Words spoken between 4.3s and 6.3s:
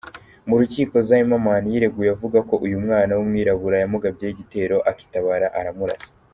igitero akitabara aramurasa.